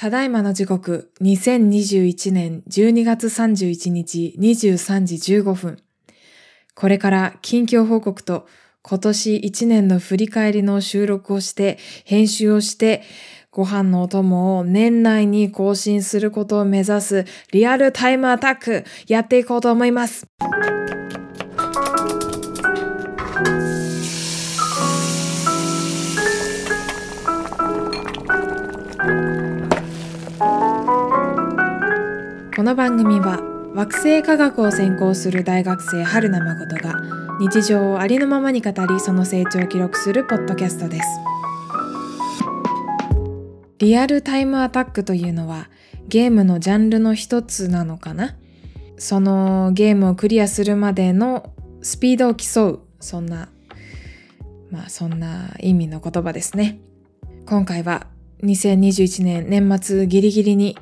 [0.00, 5.82] ただいまの時刻、2021年12月31日23時15分。
[6.76, 8.46] これから近況報告と
[8.82, 13.02] 今年1年の振り返りの収録をして、編集をして、
[13.50, 20.28] ご飯のお供を年内に更新することを目指すリアルタイムアタックやっていこうと思います。
[32.58, 33.40] この番組は
[33.72, 36.96] 惑星科学を専攻する大学生春名誠が
[37.38, 41.06] 日常をありのままに語りその成長を記録するポッドキャストです。
[43.78, 45.70] リアルタイムアタックというのは
[46.08, 48.34] ゲームのジャンルの一つなのかな？
[48.96, 53.50] そのゲームをクリアするまでのスピードを競うそんな
[54.72, 56.80] まあそんな意味の言葉ですね。
[57.46, 58.08] 今回は
[58.42, 60.76] 2021年年末ギリギリに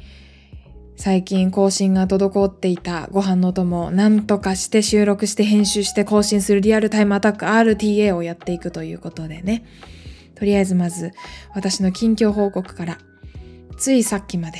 [0.97, 9.65] 最近更新が滞っていたご飯の友を何とかして収録して編集して更新するリアルタイムアタック RTA をやっていくということでね。
[10.35, 11.13] とりあえずまず
[11.55, 12.99] 私の近況報告から
[13.79, 14.59] ついさっきまで、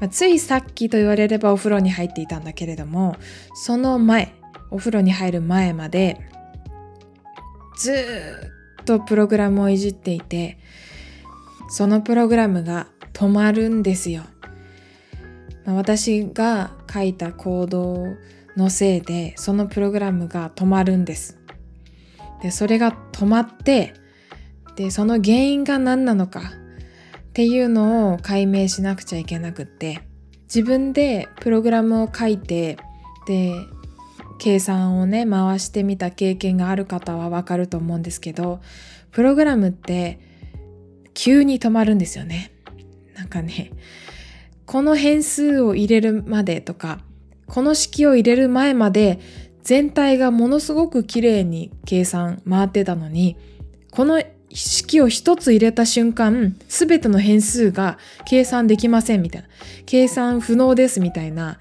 [0.00, 3.16] まあ、ついさっきと言われればお風呂に入っていたんだけれども
[3.54, 4.34] その前
[4.70, 6.20] お風呂に入る前まで
[7.76, 7.92] ず
[8.82, 10.58] っとプログラムをいじっていて
[11.68, 14.24] そのプログラムが止まるんですよ。
[15.64, 18.04] まあ私が書いたコード
[18.56, 21.38] のせいでそのプログラムが止まるんです。
[22.42, 23.94] でそれが止まって
[24.76, 30.00] でその原因が何なのかっていうのを解明しなくちゃいけなくって
[30.44, 32.78] 自分でプログラムを書いて
[33.26, 33.54] で
[34.38, 38.60] 計算をね回してみた経験がある方はわかると思うんですけど
[39.10, 40.18] プログラムって
[41.12, 42.52] 急に止まるんですよね。
[43.14, 43.70] なんかね
[44.70, 47.00] この変数を入れるまでとか、
[47.48, 49.18] この式を入れる前まで
[49.64, 53.36] 全体がものすごく綺麗に計算回ってたのに、
[53.90, 54.22] この
[54.52, 59.48] 式を一つ入れた瞬間、すべての変数が計算できませんみたいな、
[59.86, 61.58] 計算不能ですみたいな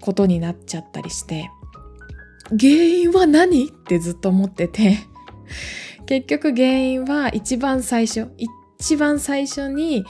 [0.00, 1.50] ことになっちゃったりして、
[2.50, 3.66] 原因は何？
[3.66, 4.98] ってずっと思ってて、
[6.06, 8.28] 結局原因は一番最初、
[8.78, 10.04] 一番最初に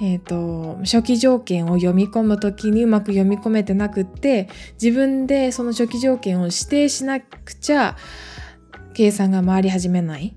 [0.00, 4.48] えーと、初期条件を読み込む時にうまく読み込めてなくって
[4.82, 7.96] 自分でその初期条件を指定しなくちゃ
[8.92, 10.34] 計算が回り始めない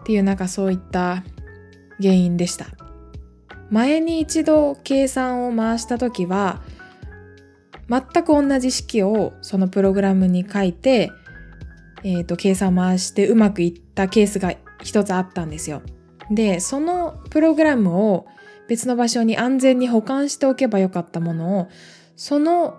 [0.00, 1.22] っていうなんかそういった
[2.00, 2.66] 原因でした。
[3.70, 6.62] 前に一度計算を回した時は
[7.88, 11.10] 全く同じ式をそのプログラムに書いて、
[12.04, 15.82] えーと計算回してうまくいったケースが一つあったんですよ。
[16.30, 18.26] でそのプログラムを
[18.68, 21.68] 別の場所に安全に保管しておけばよかったものを
[22.16, 22.76] その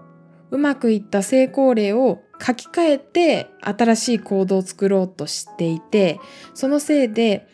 [0.51, 6.19] うまくいった成功例を書き換えて新しいコードを作ろうとしていて
[6.53, 7.47] そのせいで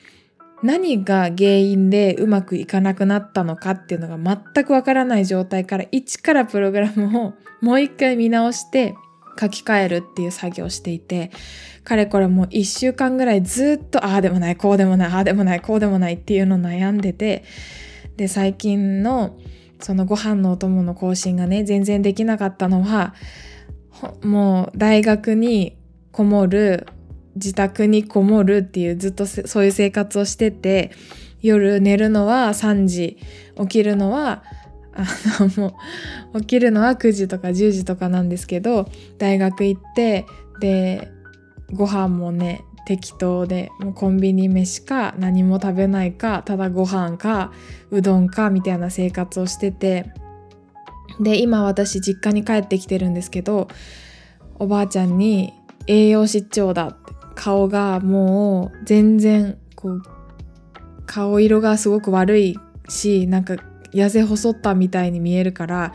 [0.61, 8.95] 何が原因でうまくいかなくなったのかっていうのが全くわからない状態から一からプログラムをもう一回見直して
[9.39, 11.31] 書き換えるっていう作業をしていて
[11.83, 17.43] かれこれもう一週間ぐらいずっとああでもないこうでもないああでもないこうでもないっていうのを悩んでて
[18.18, 19.38] で最近の
[19.79, 23.13] そのご飯のお供の更新がね全然できなかったのは
[24.24, 25.78] もう大学に
[26.12, 26.88] こもる
[27.35, 30.91] 自宅にこもるっていうずっとそういう生活をしてて
[31.41, 33.18] 夜寝るのは3時
[33.59, 34.44] 起きるのは
[34.94, 35.06] あ
[35.40, 35.78] の も
[36.34, 40.25] う起きるのは9時とか10時とかなんですけど大学行って
[40.59, 41.09] で
[41.72, 47.51] ご飯もね適当でもうコンビニ飯か何も食べないかただご飯か
[47.91, 50.11] うどんかみたいな生活をしてて
[51.19, 53.67] で今私実家に帰ってきてるんですけど
[54.59, 55.53] おばあちゃんに
[55.88, 57.03] 栄養失調だって
[57.35, 60.03] 顔がもう全然こう
[61.05, 63.55] 顔色がすごく悪いしなんか
[63.93, 65.93] 痩せ細ったみたいに見えるから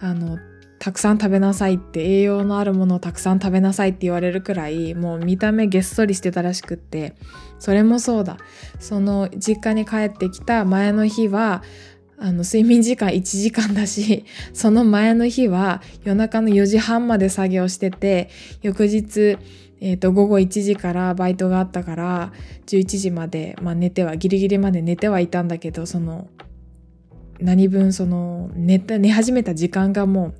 [0.00, 0.38] あの
[0.80, 7.14] たくさん食べなさいって栄養のあるものをたくさん食べなさいって言われるくらいもう見た目げっそりしてたらしくって
[7.58, 8.38] それもそうだ。
[8.78, 11.62] その実家に帰ってきた前の日は
[12.18, 14.24] あの睡眠時間1時間だし
[14.54, 18.30] その前の日は夜中の4時半まで作業してて
[18.62, 19.38] 翌日
[19.82, 22.32] えー、と午後1時からバイトがあったから
[22.66, 26.28] 11時まで、まあ、寝てはギリギリまで寝てはいたんだけどその
[27.40, 30.34] 何分その寝寝始めた時間がもう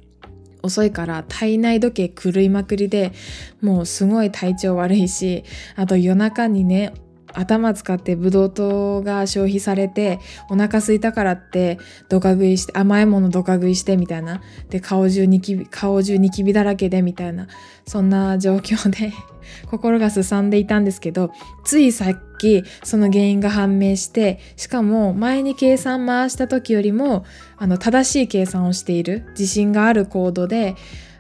[0.63, 3.13] 遅いから体内時計狂いまくりで
[3.61, 5.45] もうすごい体調悪いし
[5.77, 6.93] あと夜中にね
[7.35, 10.19] 頭使ってブドウ糖が消費されて
[10.49, 11.79] お腹空いたからって
[12.09, 14.41] ドカ食いして甘いものドカ食いしてみたいな。
[14.69, 17.49] で顔中ニキビ顔中ニキビだらけでみたいな。
[17.87, 19.13] そんな状況で
[19.69, 21.33] 心がすさんでいたんですけど
[21.65, 27.25] ついさっきその原因が判明してしかも前に計算回した時よりも
[27.57, 30.77] あの正しい計算をしている自信があるコードで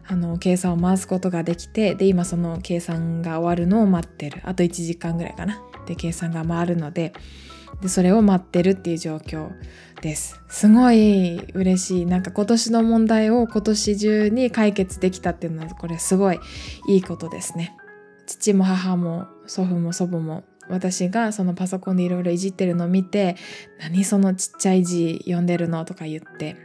[0.06, 4.40] あの計算を回すことができてで今その計算が終わるのを待ってる。
[4.44, 5.62] あと1時間ぐらいかな。
[5.90, 7.12] で計算が回るので
[7.82, 9.50] でそれを待ってるっていう状況
[10.02, 16.38] ですすごい嬉しいなんか今年の問題を今年中に解決できたっていうのはこれすごい
[16.88, 17.76] いいことですね
[18.26, 23.34] 父も母も祖父も祖母も私がそのパソコンでいろいろいじってるのを見て
[23.80, 26.56] 「何そのちっちゃい字読んでるの?」とか言って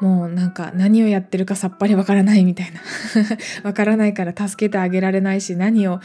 [0.00, 2.80] うん、もうなんか何をやってるかさっぱりわからないみたいな。
[3.62, 6.00] わからないから助けてあげられないし何を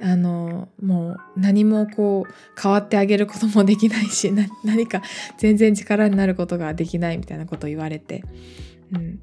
[0.00, 4.32] あのもう何もこう変わってあげることもできないし
[4.64, 5.02] 何か
[5.38, 8.24] 全然力になることができないみたいなことを言われて、
[8.92, 9.20] うん、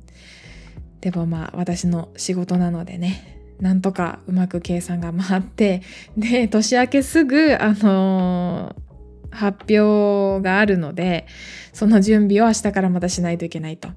[1.01, 5.81] でもまあ私の仕事なのでねなんとかうまく計算が回って
[6.17, 8.90] で年明けすぐあのー
[9.31, 11.25] 発表があるので
[11.73, 13.89] その準備を明日からまたしないといけないと。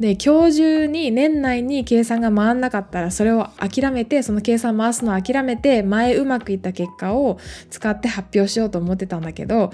[0.00, 7.38] で今日中に年内に計算が回んなかったらそれを諦めてその計算回すのを諦めて前うまくいった結果を
[7.70, 9.70] 使って発表しようと思ってたんだけど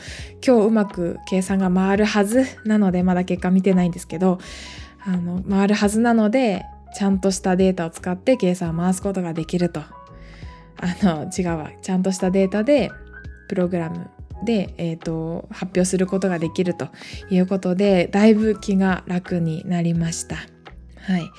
[0.46, 4.38] 今日うまく計算が回るはずなのでまだ結果見てないんですけど
[5.06, 6.64] あの回るはずなので
[6.94, 12.90] ちゃんとしたデータを使って計算を回すことができるとあの違うわちゃんとしたデータで
[13.48, 14.10] プログラム
[14.44, 16.88] で、えーと、発表することができると
[17.30, 20.36] いうことでだいぶ気が楽になりました。
[20.36, 21.30] はい、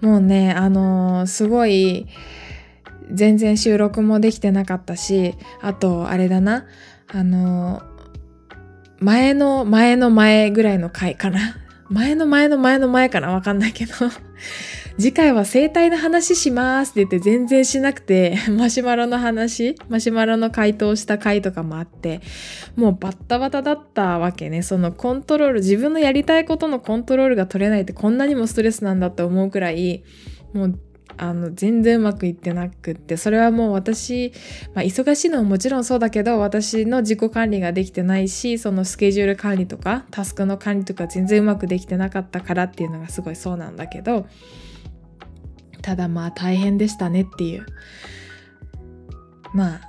[0.00, 2.06] もうねあのー、すごい
[3.12, 6.66] 全然収録もできてなかったしあとあれだな。
[7.08, 7.84] あのー、
[9.00, 11.63] 前の前の前ぐらいの回かな。
[11.90, 13.32] 前の前の前の前かな？
[13.32, 13.92] わかんないけど
[14.96, 22.20] 次回は生態の話しますって言って全然しなくて、 マシュマロの話、マシュマロの回答した回とかもあって、
[22.76, 24.62] もうバッタバタだったわけね。
[24.62, 30.04] そのコントロール、自分のやりたいことのコントロールが取れないってこんなにもストレスなんだって思うくらい、
[30.52, 30.78] もう
[31.16, 34.32] あの全然うまくいってなくってそれはもう私、
[34.74, 44.26] まあ、忙しいのももちろんそうだけど私の自己管理ができてないしそのスケジュール管理とかタスクの管理とか全然うまくできてなかったからっていうのがすごいそうなんだけど
[45.82, 47.66] ただまあ大変でしたねっていう。
[49.54, 49.80] まあ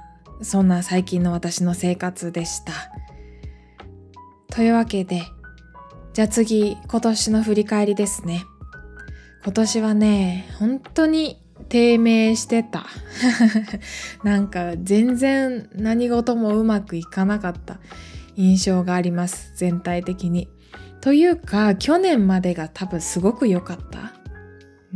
[0.41, 2.73] そんな最近の私の生活でした。
[4.53, 5.23] というわけで
[6.13, 8.45] じゃあ次今年の振り返りですね。
[9.45, 11.39] 今年はね本当に
[11.69, 12.87] 低迷してた。
[14.27, 17.79] なんか全然何事もうまくいかなかった。
[18.35, 19.53] 印象があります。
[19.55, 20.49] 全体的に。
[20.99, 24.13] というか去年までが多分すごく良かった。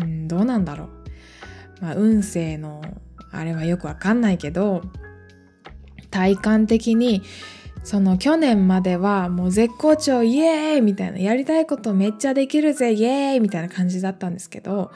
[0.02, 0.90] うん、どうなんだろう。
[1.82, 2.82] まあ、運勢の
[3.32, 4.82] あれはよくわかんないけど、
[6.10, 7.22] 体感的に、
[7.90, 14.92] その去年まではもう絶好調イエーイみたいな、やりたいことめっちゃできるぜイエーイみたいな感じだったんですけど、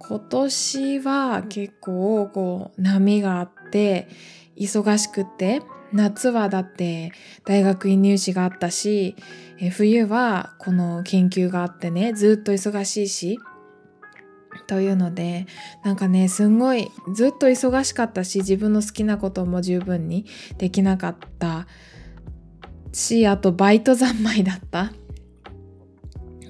[0.00, 4.08] 今年は結構こう波があって
[4.56, 7.12] 忙しくって夏はだって
[7.44, 9.14] 大学院入試があったし
[9.70, 13.38] 冬はこの研究があってねずっと忙しいし
[14.66, 15.46] というので
[15.84, 20.26] なんかねすんごいずっと忙しかったし自分の好きなことも十分に
[20.58, 21.68] できなかった
[22.94, 24.92] しあとバイト三昧だった。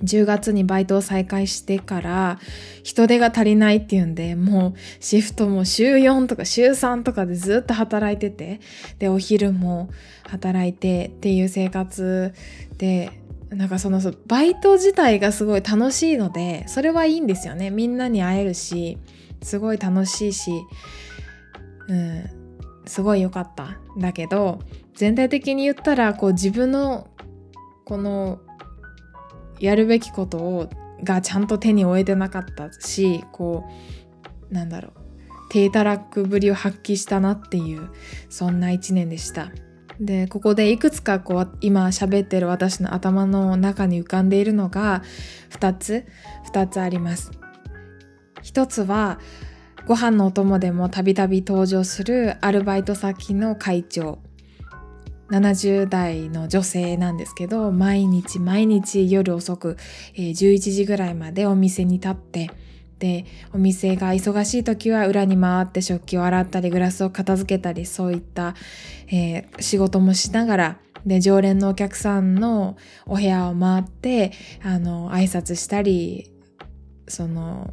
[0.03, 2.39] 10月にバイトを再開してから
[2.83, 8.61] 人手が足りないっていうんでもうシフトも週4とか週3とかでずっと働いてて
[8.99, 9.89] でお昼も
[10.29, 12.35] 働いてっていう生活
[12.77, 17.71] でなんかそのバイト自体がすごい楽しいのでそれはいいんですよね。
[17.71, 18.99] みんなに会えるし
[19.43, 20.51] すごい楽しいし
[21.89, 22.44] うん。
[22.87, 24.61] すごい良かっただけど
[24.95, 27.09] 全体的に言ったらこう自分の
[27.85, 28.41] この
[29.61, 30.69] やるべきことを
[31.03, 33.65] がちゃんと手に負えてなかったしこ
[34.51, 34.93] うなんだろう
[35.51, 37.91] 低たらくぶりを発揮したなっていう
[38.29, 39.53] そんな一年でした。
[40.01, 45.05] でここでいくつかこう今喋ってる私の頭の中に浮かんでいるのが
[45.51, 46.05] 2つ
[46.53, 47.31] 2つあります
[48.43, 49.21] 一つは
[49.87, 54.19] ご飯のお供でもたびたび登場するアルバイト先の会長。
[55.31, 59.77] 70代の女性なんですけど毎日毎日夜遅く、
[60.15, 62.51] えー、11時ぐらいまでお店に立って
[62.99, 68.55] でお店が忙しい時は裏に回って食器を洗ったりグラスを片付けたりそういった、
[69.09, 72.77] えー、仕事もしながらで常連のお客さんの
[73.07, 76.31] お部屋を回ってあの挨拶したり
[77.09, 77.73] その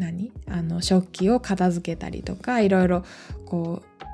[0.00, 0.32] 何？
[0.48, 3.04] あの食器を片付けたりとかいろいろ
[3.46, 4.04] こう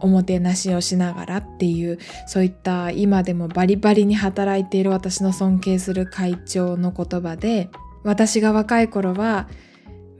[0.00, 7.70] おもてなしをしながらっていうそういった今でもバリバリに働いている私の尊敬する会長の言葉で
[8.04, 9.48] 私が若い頃は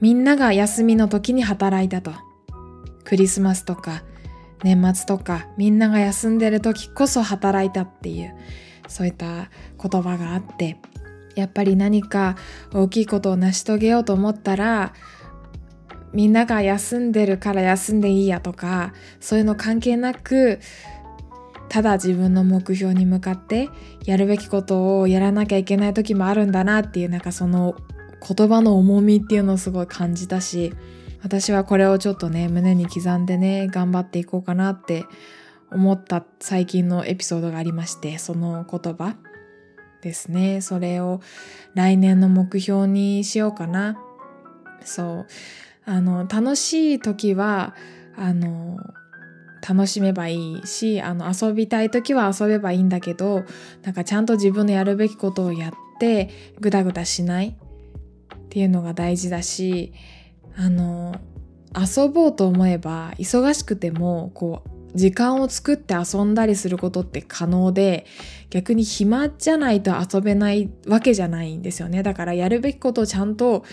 [0.01, 2.11] みんなが休みの時に働いたと。
[3.07, 4.03] クリスマスとか
[4.63, 8.35] 年末とかみんなが休んでる時こそ働いたっていう
[8.89, 9.49] そういった
[9.81, 10.77] 言葉があって
[11.41, 12.35] やっぱり何か
[12.73, 14.93] 大きいことを成し遂げようと思ったら
[16.13, 20.59] みんなが休んでるから休んでいいやとかそういうの関係なく
[21.69, 23.69] ただ自分の目標に向かって
[24.05, 27.75] やるべきことをやらなきゃいけない時もあるんだなっていうなんかその
[28.25, 30.73] 言葉の重みっていうのをすごい感じたし
[31.23, 35.05] 私はこれをちょっとね胸に刻んでね頑張っていこうかなって
[35.71, 39.17] 思った最近のエピソードがありましてその言葉。
[40.01, 40.61] ですね。
[40.61, 41.21] それを
[41.73, 43.97] 来年の目標にしようかな。
[44.83, 45.27] そう。
[45.85, 47.73] あの楽しい時は
[48.17, 48.77] あの
[49.67, 53.45] 楽しめばいいしあの遊びたい時は遊べばいいんだけど
[53.83, 59.93] なんかちゃんと自分のやるべきことをやってグダグダしないっていうのが大事だし
[60.57, 61.15] あの
[61.75, 68.05] 遊ぼうと思えば忙しくてもこう時間を作って遊んだりすることって可能で
[68.49, 73.63] 逆に暇じゃないと遊べないわけじゃないんですよねだからやるべきことをちゃんと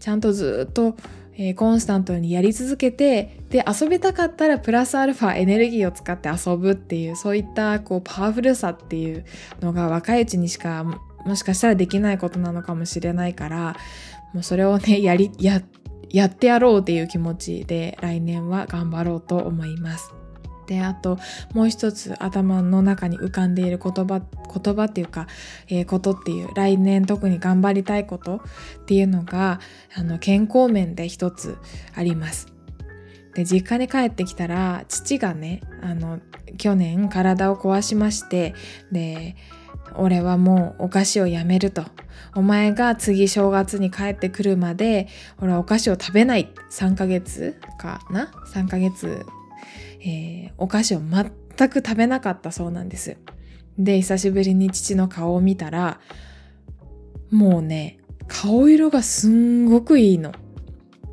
[0.00, 0.96] ちゃんとずっと
[1.38, 9.24] えー、コンスタントにやり続けてで遊びたかったらプラスアルファエネルギーを使って遊ぶっていうそういったこうパワフルさっていう
[9.60, 10.84] のが若いうちにしか
[11.26, 13.76] もしかしたらできないことなのかもしれないから
[14.32, 15.62] もうそれをね やりや
[16.08, 20.14] やってやろうっていう気持ちで来年は頑張ろうと思います。
[20.66, 21.18] であと
[21.54, 25.26] もう一つ頭の中に浮かんでいる言葉言葉っていうか、
[25.68, 29.60] えー、ことっていう来年特に頑張りたいことっていうのが
[29.94, 31.56] あの健康面で一つ
[31.94, 32.48] あります。
[33.34, 36.20] で実家に帰ってきたら父がねあの
[36.56, 38.54] 去年体を壊しまして
[38.90, 39.36] で
[39.94, 41.84] 俺はもうお菓子をやめると。
[42.34, 45.08] お前が次正月に帰ってくるまで
[45.40, 46.52] 俺はお菓子を食べない。
[46.70, 49.24] 3ヶ月かな？3ヶ月
[50.06, 53.16] えー、お菓子を全く食べなかったそうなんです。
[53.76, 56.00] で、久しぶりに父の顔を見たら、
[57.30, 57.98] もうね、
[58.28, 60.32] 顔色がすんごくいいの。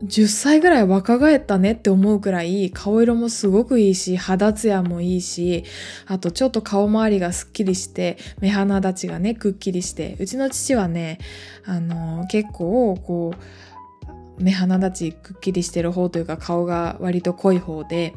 [0.04, 5.64] 10歳ぐらい若返ったねって思うくらい顔色もすごくいいし肌ツヤもいいし
[6.08, 11.20] あとちょっと顔周りがすっきりして目鼻立ちがねくっきりしてうちの父はね
[11.66, 18.14] あの結構こう目鼻立ちくっきりしてる方というか顔が割と濃い方で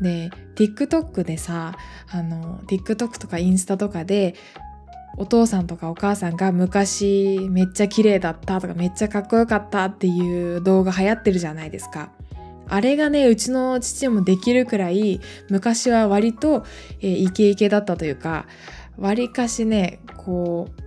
[0.00, 1.76] で TikTok でさ
[2.10, 4.34] あの TikTok とかインスタとかで
[5.16, 12.12] お父さんとかお母さんが昔めっちゃ綺麗だったとかめっちゃかっこよかったっていう動画流行ってるじゃないですか。
[12.70, 16.64] あれがねうちの父もできるくらい昔は割と、
[17.00, 18.46] えー、イケイケだったというか
[18.98, 20.82] わりかしねこう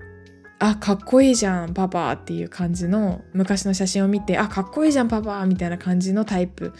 [0.60, 6.74] あかっこいいじゃんパパっていう感じの昔の写真を見てあかっこいいじゃんパパみたいな感じのタイプ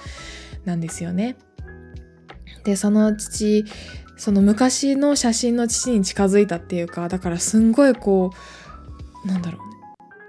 [0.66, 1.36] なんですよね。
[2.64, 3.66] でその父
[4.18, 8.32] その昔の写真の父に近づいたっていうかだからすんごいこ
[9.26, 9.72] うなんだろうね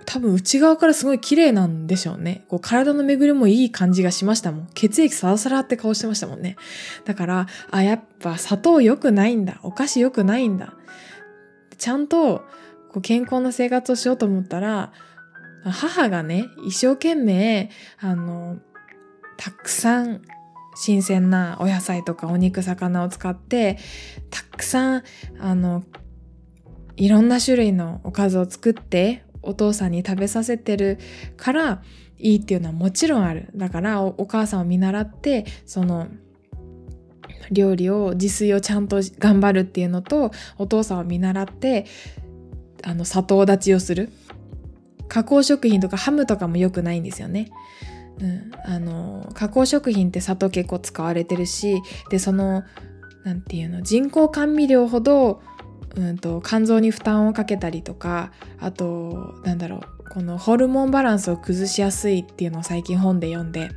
[0.05, 2.45] 多分内側からすごい綺麗なんでしょうね。
[2.49, 4.69] こう体の巡りもいい感じがしましたもん。
[4.75, 6.57] 血液サラサラって顔してましたもんね。
[7.07, 9.61] だから、あ、やっぱ砂糖良くないんだ。
[9.63, 10.75] お菓子良くないんだ。
[11.79, 12.41] ちゃんと
[12.91, 14.93] こう健康な生活をしようと思ったら、
[15.65, 18.59] 母がね、一生懸命、あの、
[19.39, 20.21] たくさん
[20.75, 23.79] 新鮮なお野菜とかお肉魚を使って
[24.31, 25.03] たくさん
[25.39, 25.85] あの
[26.97, 30.99] いろんな種類のおかずを作ってお父さんに食べさせてる
[31.37, 31.83] から
[32.19, 33.49] いいっていうのはもちろんある。
[33.57, 36.07] だからお母さんを見習ってその
[37.51, 41.87] 料理を自炊をちゃんと頑張るっていうのとお父さんを見習って
[42.85, 44.11] あの砂糖立ちをする。
[45.09, 47.51] 加工食品とかハムとかも良くないんですよね。
[48.21, 52.63] うん、あの加工食品って砂糖結構使われてるしでその
[53.25, 55.43] 何て言うの人工甘味料ほど、
[55.97, 63.71] うんと、肝臓に負担をかけたりとかあとなんだろうこのホルモンバランスを崩しやすいっていうのを最近本で読んで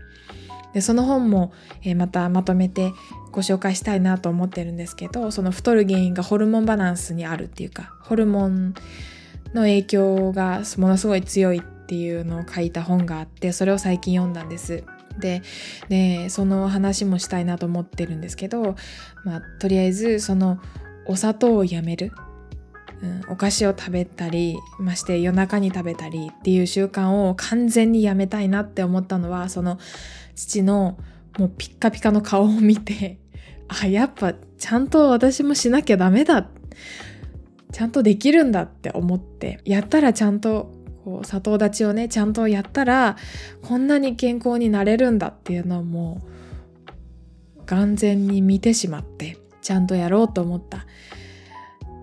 [0.74, 2.92] でその本も、えー、またまとめて
[3.32, 8.74] ご紹介したいなと思ってるんですけどその太る原因がホルモンバランスにあるっていうかホルモン
[9.54, 14.84] の影響がものすごい強いっっていうのを書いた本があってそれを最近読んだんです。
[15.20, 15.44] で
[15.88, 18.76] でその話もしたいなと思ってるんですけど、
[19.24, 20.60] まあ、とりあえずその
[21.06, 22.12] お砂糖をやめる、
[23.02, 29.78] うん、お菓子を食べたりまして夜中に食べたりっていう習慣を完全にやめたいなって思ったのはその
[30.36, 30.98] 父の
[31.38, 33.20] もうピッカピカの顔を見て
[33.70, 36.50] あやっぱちゃんと私もしなきゃダメだ。
[37.72, 40.72] ちゃんとできるんだって思ってやったらちゃんと
[41.06, 43.16] こう砂糖立ちをねちゃんとやったら
[43.62, 46.24] こんなに健康になれるんだっていうのをも
[47.58, 50.88] う眼前に見てしまってちゃんとやろうと思った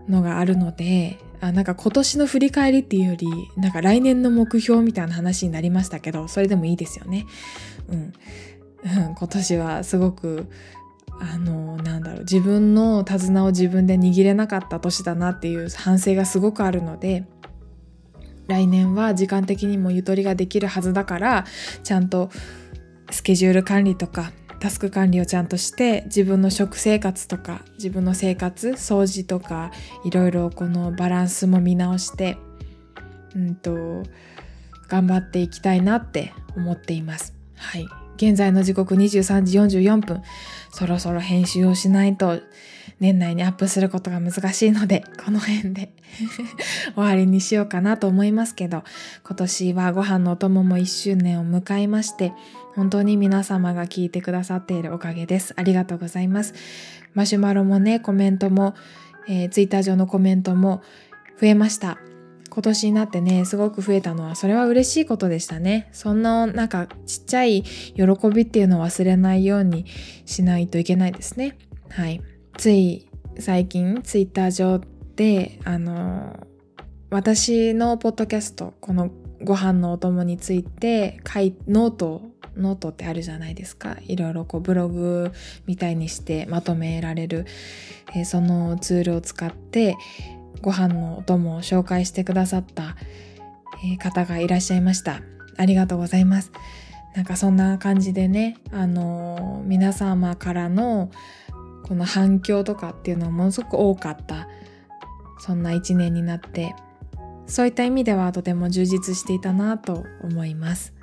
[0.09, 7.27] のがあるのであなんか今年の振り返りっていうよりなんか来年の目標みたいな話になりましたけどそれでもいいですよね。
[7.89, 8.13] うん、
[9.15, 10.49] 今年はすごく
[11.21, 17.25] あのなんだろう自分の手綱を自分で握れなかった年だなっていう反省がすごくあるので
[18.53, 21.47] 来年は時間的にもゆとりができるはずだから
[21.83, 22.31] ちゃんと
[23.11, 29.73] スケジュール管理とかタスク管理をちゃんとして自分の食生活とか自分の生活掃除とか
[30.05, 32.37] いろいろこのバランスも見直して
[33.35, 34.03] うんと
[34.89, 37.35] 頑張っていきたいなって思っています。
[37.57, 40.23] はい現在の時刻23時44分
[40.71, 42.41] そろそろ編集をしないと
[43.03, 45.93] 年内にアップすることが難しいので この辺で
[46.95, 48.85] 終わりにしようかなと思いますけど
[49.25, 52.33] 今年はご飯のお供も1周年を迎えまして
[52.77, 55.53] 本当に皆様が聞いてくださっているおかげです。
[55.57, 56.55] ありがとうございます。
[57.13, 58.75] マシュマロもねコメントも、
[59.29, 60.81] えー、ツイッター上のコメントも
[61.39, 61.99] 増えました。
[62.49, 65.89] 今年になってねすごく増えたのはそれは嬉しいことでしたね。
[65.93, 69.85] そんななんかちっちゃい喜びっていうのを忘れないように
[70.25, 71.59] しないといけないですね。
[71.91, 72.23] はい
[72.57, 74.81] つい最近ツイッター上
[75.17, 76.47] であの
[77.11, 79.11] 私のポッドキャストこの
[79.43, 81.21] ご飯のお供について
[81.69, 82.23] ノート
[82.57, 85.33] ノートってあるじゃないですかいろいろこうブログ
[85.67, 87.47] みたいにしてまとめられる、
[88.15, 89.97] えー、そのツールを使って
[90.63, 92.97] ご飯のお供を紹介してくださった、
[93.85, 95.21] え方がいらっしゃいました。
[95.57, 96.53] ありがとうございます。
[97.17, 101.11] なんかそんな感じでね、あの皆様からの
[101.83, 104.49] この反響とかっていうのはものすごく多かった、
[105.39, 106.75] そんな一年になって、
[107.47, 110.95] そういった意味ではとても充実していたなと思います。